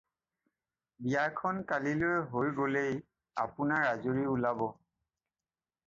[1.07, 2.93] বিয়াখন কালিলৈ হৈ গ'লেই
[3.45, 4.69] আপোনাৰ আজৰি ওলাব।